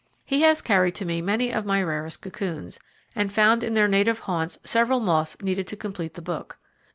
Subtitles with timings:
[0.25, 2.79] He has carried to me many of my rarest cocoons,
[3.15, 6.57] and found in their native haunts several moths needed to complete the book.